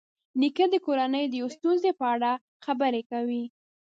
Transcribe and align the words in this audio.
نیکه 0.39 0.65
د 0.73 0.75
کورنۍ 0.85 1.25
د 1.29 1.33
یوې 1.41 1.51
ستونزې 1.57 1.91
په 1.99 2.05
اړه 2.13 2.31
خبرې 2.65 3.01
کوي. 3.11 3.43